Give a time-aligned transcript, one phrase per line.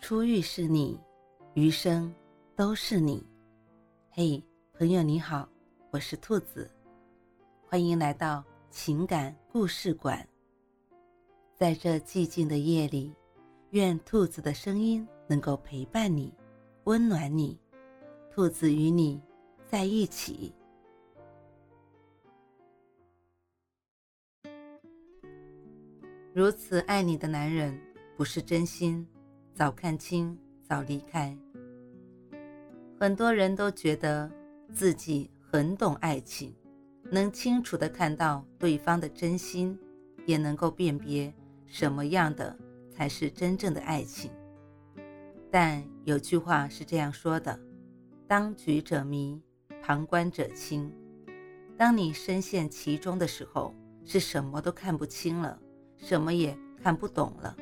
[0.00, 0.98] 初遇是你，
[1.52, 2.12] 余生
[2.56, 3.22] 都是你。
[4.10, 4.42] 嘿，
[4.72, 5.46] 朋友你好，
[5.90, 6.68] 我是兔子，
[7.68, 10.26] 欢迎来到情感故事馆。
[11.54, 13.14] 在这寂静的夜里，
[13.70, 16.32] 愿兔子的声音能够陪伴你，
[16.84, 17.60] 温暖你。
[18.32, 19.20] 兔子与你
[19.66, 20.52] 在一起。
[26.32, 27.78] 如此爱你的男人，
[28.16, 29.06] 不是真心。
[29.54, 31.36] 早看清，早离开。
[32.98, 34.30] 很多人都觉得
[34.72, 36.54] 自己很懂爱情，
[37.10, 39.78] 能清楚的看到对方的真心，
[40.26, 41.32] 也能够辨别
[41.66, 42.56] 什么样的
[42.90, 44.30] 才是真正的爱情。
[45.50, 47.58] 但有句话是这样说的
[48.28, 49.42] ：“当局者迷，
[49.82, 50.90] 旁观者清。”
[51.76, 55.58] 当你深陷其中的时候，是什么都看不清了，
[55.96, 57.56] 什么也看不懂了，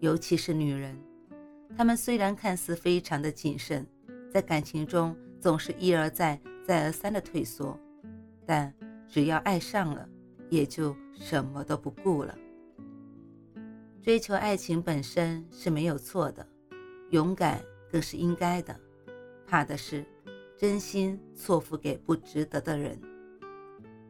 [0.00, 0.96] 尤其是女人。
[1.74, 3.86] 他们虽然看似非常的谨慎，
[4.30, 7.78] 在感情中总是一而再、再而三的退缩，
[8.44, 8.72] 但
[9.08, 10.06] 只要爱上了，
[10.50, 12.36] 也就什么都不顾了。
[14.02, 16.46] 追求爱情本身是没有错的，
[17.10, 18.78] 勇敢更是应该的，
[19.46, 20.04] 怕的是
[20.56, 22.98] 真心错付给不值得的人。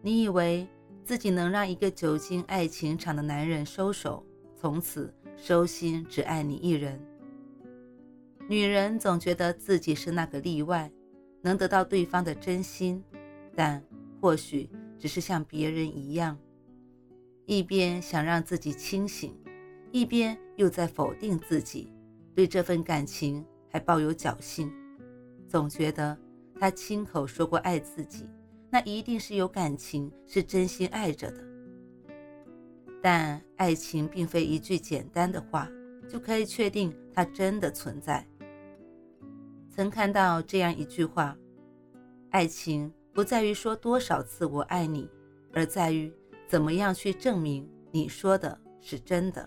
[0.03, 0.69] 你以为
[1.05, 7.01] 自己能让一个久经爱情场的男人收手，从此收心只爱你一人？
[8.49, 10.89] 女人总觉得自己是那个例外，
[11.43, 13.03] 能得到对方的真心，
[13.57, 13.83] 但
[14.21, 16.39] 或许只是像别人一样，
[17.45, 19.37] 一边想让自己清醒，
[19.91, 21.93] 一边又在否定自己，
[22.37, 24.73] 对这份感情还抱有侥幸，
[25.49, 26.17] 总觉得
[26.61, 28.29] 他亲口说过爱自己，
[28.71, 31.43] 那一定是有感情，是真心爱着的。
[33.03, 35.69] 但爱情并非一句简单的话
[36.09, 38.25] 就可以确定它真的存在。
[39.77, 41.37] 曾看到这样一句话
[42.33, 45.07] ：“爱情不在于说多少次我爱你，
[45.53, 46.11] 而在于
[46.49, 49.47] 怎么样去证明你说的是真的。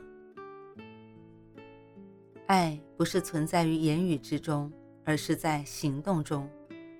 [2.46, 4.72] 爱不是存在于言语之中，
[5.04, 6.48] 而是在行动中，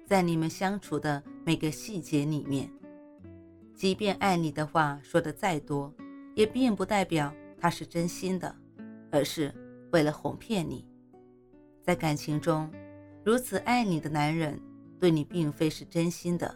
[0.08, 2.68] 在你们相处的每个细节里面。
[3.76, 5.94] 即便爱你的话说的再多，
[6.34, 8.56] 也并不代表他是真心的，
[9.12, 9.54] 而是
[9.92, 10.84] 为了哄骗你。
[11.84, 12.68] 在感情中。”
[13.24, 14.60] 如此爱你的男人，
[15.00, 16.56] 对你并非是真心的，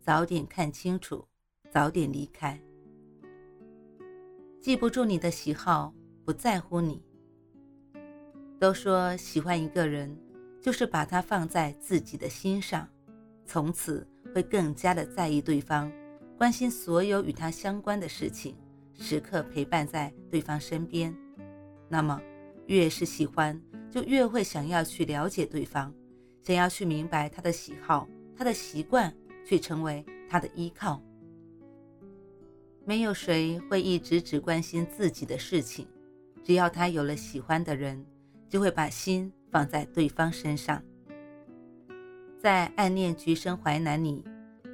[0.00, 1.24] 早点看清楚，
[1.70, 2.60] 早点离开。
[4.60, 5.94] 记不住你的喜好，
[6.24, 7.02] 不在乎你。
[8.58, 10.14] 都说喜欢一个人，
[10.60, 12.86] 就是把他放在自己的心上，
[13.46, 15.90] 从此会更加的在意对方，
[16.36, 18.54] 关心所有与他相关的事情，
[18.92, 21.16] 时刻陪伴在对方身边。
[21.88, 22.20] 那么，
[22.66, 23.58] 越是喜欢，
[23.90, 25.90] 就越会想要去了解对方。
[26.50, 29.14] 想要去明白他的喜好，他的习惯，
[29.46, 31.00] 去成为他的依靠。
[32.84, 35.86] 没有谁会一直只关心自己的事情，
[36.42, 38.04] 只要他有了喜欢的人，
[38.48, 40.82] 就会把心放在对方身上。
[42.36, 44.24] 在《暗恋橘生淮南》里，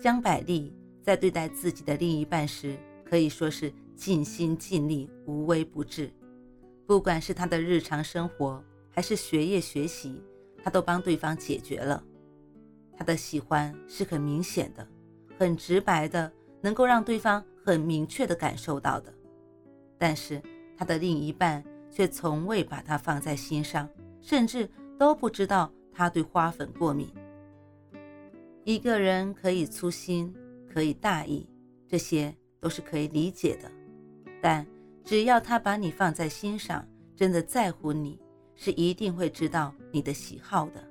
[0.01, 6.11] 江百丽在对待自己的另一半时，可以说是尽心尽力，无微不至。
[6.87, 10.23] 不管是他的日常生活，还是学业学习。
[10.67, 12.03] 他都帮对方解决了，
[12.99, 14.85] 他的喜欢是很明显的，
[15.39, 19.15] 很直白的，能够让对方很明确的感受到的。
[19.97, 20.43] 但是
[20.77, 23.89] 他的另一半却从未把他放在心上，
[24.21, 24.69] 甚至
[24.99, 27.15] 都不知道他对花粉过敏。
[28.65, 30.35] 一个人可以粗心，
[30.69, 31.49] 可以大意，
[31.87, 33.71] 这些都是可以理解的，
[34.43, 34.67] 但
[35.05, 36.85] 只要他把你放在心上，
[37.15, 38.21] 真的在乎你。
[38.57, 40.83] 是一定会知道你的喜好的。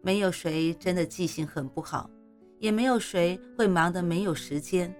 [0.00, 2.08] 没有谁真的记性很不好，
[2.60, 4.94] 也没有谁会忙得没有时间。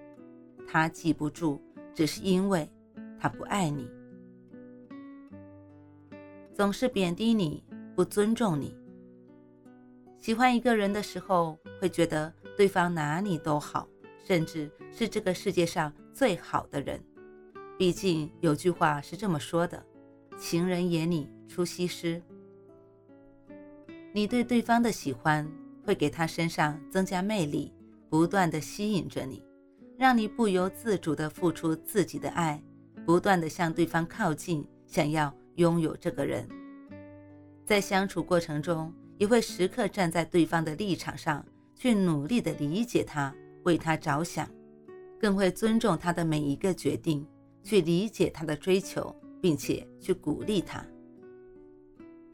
[0.67, 1.61] 他记不住，
[1.95, 2.69] 只是因为
[3.17, 3.89] 他不爱你，
[6.53, 7.63] 总是贬低你，
[7.95, 8.75] 不尊重你。
[10.17, 13.87] 喜欢一个人的时候，会觉得对方哪里都好，
[14.25, 17.01] 甚至是这个世界上最好的人。
[17.77, 19.81] 毕竟有句话是这么说的
[20.37, 22.21] ：“情人眼里。”出西施，
[24.13, 25.49] 你对对方的喜欢
[25.83, 27.73] 会给他身上增加魅力，
[28.09, 29.41] 不断的吸引着你，
[29.97, 32.61] 让你不由自主的付出自己的爱，
[33.05, 36.47] 不断的向对方靠近，想要拥有这个人。
[37.65, 41.43] 在相处过程中，也会时刻站在对方的立场上
[41.75, 43.33] 去努力的理解他，
[43.63, 44.47] 为他着想，
[45.19, 47.25] 更会尊重他的每一个决定，
[47.63, 50.85] 去理解他的追求，并且去鼓励他。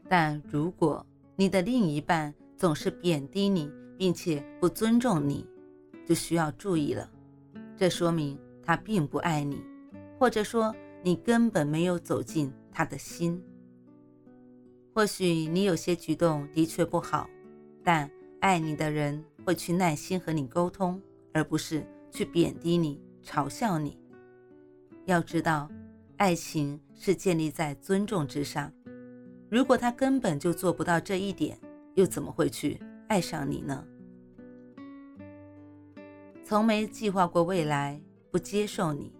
[0.08, 1.04] 但如果
[1.36, 5.46] 你的另一半总是贬低你，并且不尊重你，
[6.06, 7.10] 就需要注意了。
[7.76, 9.62] 这说明他并不爱你，
[10.18, 13.42] 或者说你根本没有走进他的心。
[14.94, 17.28] 或许你有些举动的确不好，
[17.82, 18.08] 但
[18.40, 21.00] 爱你的人会去耐心和你沟通，
[21.32, 23.98] 而不是去贬低你、嘲笑你。
[25.06, 25.68] 要知道，
[26.24, 28.72] 爱情是建立在尊重之上。
[29.50, 31.60] 如果他根本就做不到这一点，
[31.96, 33.86] 又怎么会去爱上你呢？
[36.42, 38.00] 从没计划过未来，
[38.30, 39.12] 不接受你。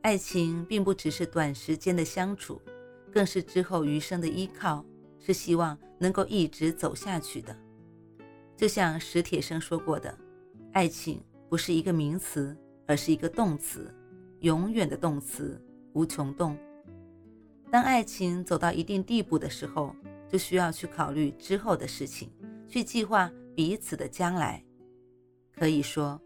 [0.00, 2.58] 爱情并不只是短时间的相处，
[3.12, 4.82] 更是之后余生的依靠，
[5.18, 7.54] 是希望能够一直走下去的。
[8.56, 10.18] 就像史铁生说过的，
[10.72, 11.20] 爱情
[11.50, 13.94] 不是一个名词，而是一个动词，
[14.40, 15.60] 永远的动词，
[15.94, 16.56] 无穷动。
[17.70, 19.96] 当爱情走到一定地步的时候，
[20.28, 22.30] 就需要去考虑之后的事情，
[22.68, 24.62] 去计划彼此的将来。
[25.56, 26.20] 可以说，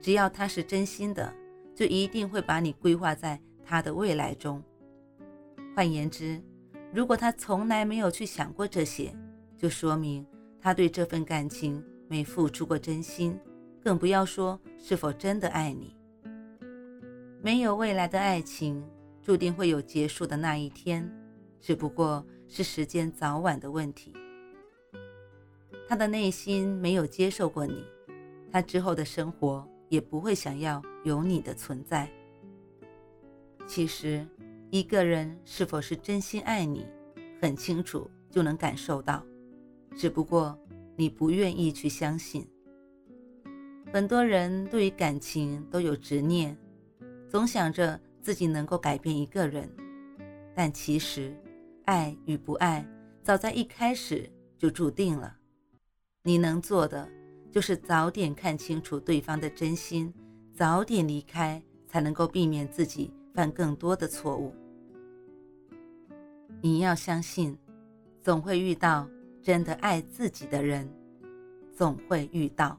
[0.00, 1.34] 只要他是真心的，
[1.74, 4.62] 就一定会把你规划在他的未来中。
[5.74, 6.40] 换言之，
[6.92, 9.14] 如果他从来没有去想过这些，
[9.58, 10.26] 就说明
[10.60, 13.38] 他对这份感情没付出过真心，
[13.82, 15.96] 更不要说是否真的爱你。
[17.42, 18.82] 没有未来的爱情。
[19.24, 21.10] 注定会有结束的那一天，
[21.58, 24.12] 只不过是时间早晚的问题。
[25.88, 27.82] 他的内心没有接受过你，
[28.52, 32.06] 他之后的生活也不会想要有你的存在。
[33.66, 34.26] 其实，
[34.70, 36.86] 一个人是否是真心爱你，
[37.40, 39.24] 很清楚就能感受到，
[39.96, 40.58] 只不过
[40.96, 42.46] 你不愿意去相信。
[43.90, 46.54] 很多人对于感情都有执念，
[47.26, 47.98] 总想着。
[48.24, 49.70] 自己能够改变一个人，
[50.54, 51.36] 但其实，
[51.84, 52.82] 爱与不爱
[53.22, 54.26] 早在一开始
[54.56, 55.36] 就注定了。
[56.22, 57.06] 你能做的
[57.52, 60.10] 就是早点看清楚对方的真心，
[60.54, 64.54] 早点离开，才能够避免自己犯更多的错误。
[66.62, 67.54] 你要相信，
[68.22, 69.06] 总会遇到
[69.42, 70.88] 真的爱自己的人，
[71.76, 72.78] 总会遇到。